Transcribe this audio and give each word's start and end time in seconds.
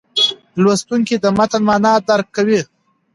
لوستونکی 0.63 1.15
د 1.23 1.25
متن 1.37 1.61
معنا 1.69 1.93
درک 2.07 2.27
کوي. 2.35 2.61